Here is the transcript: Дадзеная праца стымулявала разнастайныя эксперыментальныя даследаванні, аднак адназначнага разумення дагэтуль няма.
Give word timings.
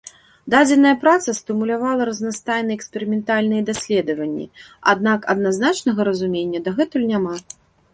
Дадзеная 0.53 0.93
праца 1.03 1.35
стымулявала 1.39 2.07
разнастайныя 2.09 2.79
эксперыментальныя 2.79 3.61
даследаванні, 3.71 4.49
аднак 4.95 5.33
адназначнага 5.39 6.01
разумення 6.13 6.59
дагэтуль 6.71 7.11
няма. 7.17 7.35